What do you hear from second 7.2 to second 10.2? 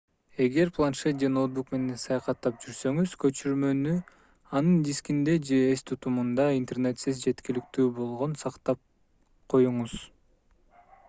жеткиликтүү болгон сактап коюңуз